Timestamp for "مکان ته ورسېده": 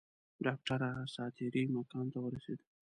1.75-2.63